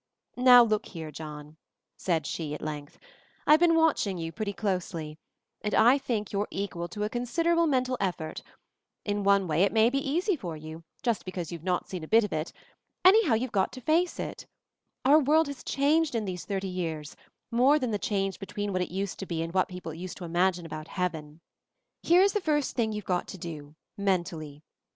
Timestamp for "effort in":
7.99-9.23